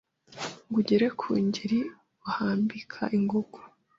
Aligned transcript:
Ngo 0.67 0.75
ugere 0.81 1.07
ku 1.19 1.29
ngeri 1.45 1.79
uharambika 2.27 3.01
ingogo 3.17 3.59